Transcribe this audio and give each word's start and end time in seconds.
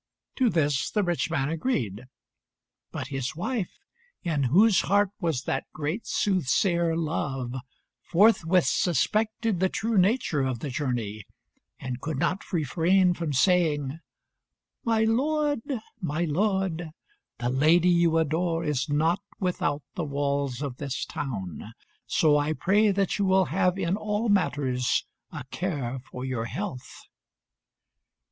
To 0.37 0.49
this 0.49 0.89
the 0.89 1.03
rich 1.03 1.29
man 1.29 1.49
agreed; 1.49 2.07
but 2.91 3.09
his 3.09 3.35
wife, 3.35 3.69
in 4.23 4.45
whose 4.45 4.81
heart 4.81 5.11
was 5.19 5.43
that 5.43 5.65
great 5.75 6.07
soothsayer, 6.07 6.97
Love, 6.97 7.53
forthwith 8.09 8.65
suspected 8.65 9.59
the 9.59 9.69
true 9.69 9.99
nature 9.99 10.41
of 10.41 10.57
the 10.57 10.71
journey, 10.71 11.25
and 11.79 12.01
could 12.01 12.17
not 12.17 12.51
refrain 12.51 13.13
from 13.13 13.31
saying 13.31 13.99
"My 14.83 15.03
lord, 15.03 15.61
my 16.01 16.25
lord, 16.25 16.89
the 17.37 17.49
Lady 17.49 17.89
you 17.89 18.17
adore 18.17 18.63
is 18.63 18.89
not 18.89 19.19
without 19.39 19.83
the 19.93 20.03
walls 20.03 20.63
of 20.63 20.77
this 20.77 21.05
town, 21.05 21.75
so 22.07 22.39
I 22.39 22.53
pray 22.53 22.89
that 22.89 23.19
you 23.19 23.25
will 23.25 23.45
have 23.53 23.77
in 23.77 23.97
all 23.97 24.29
matters 24.29 25.05
a 25.31 25.43
care 25.51 25.99
for 26.09 26.25
your 26.25 26.45
health." 26.45 27.01